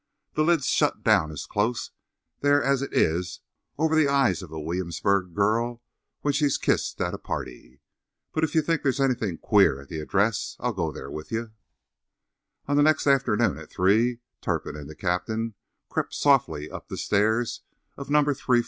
"The 0.33 0.43
lid's 0.43 0.65
shut 0.65 1.03
down 1.03 1.31
as 1.31 1.45
close 1.45 1.91
there 2.39 2.63
as 2.63 2.81
it 2.81 2.91
is 2.91 3.41
over 3.77 3.95
the 3.95 4.07
eye 4.07 4.29
of 4.41 4.51
a 4.51 4.59
Williamsburg 4.59 5.35
girl 5.35 5.83
when 6.21 6.33
she's 6.33 6.57
kissed 6.57 6.99
at 6.99 7.13
a 7.13 7.19
party. 7.19 7.81
But 8.33 8.43
if 8.43 8.55
you 8.55 8.63
think 8.63 8.81
there's 8.81 8.99
anything 8.99 9.37
queer 9.37 9.79
at 9.79 9.89
the 9.89 9.99
address, 9.99 10.55
I'll 10.59 10.73
go 10.73 10.91
there 10.91 11.11
with 11.11 11.31
ye." 11.31 11.43
On 12.67 12.77
the 12.77 12.81
next 12.81 13.05
afternoon 13.05 13.59
at 13.59 13.69
3, 13.69 14.17
Turpin 14.41 14.75
and 14.75 14.89
the 14.89 14.95
captain 14.95 15.53
crept 15.87 16.15
softly 16.15 16.67
up 16.67 16.87
the 16.89 16.97
stairs 16.97 17.61
of 17.95 18.09
No. 18.09 18.25